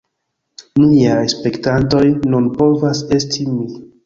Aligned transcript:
Miaj 0.83 1.27
spektantoj 1.33 2.03
nun 2.33 2.49
povas 2.63 3.05
esti 3.21 3.49
mi 3.53 3.71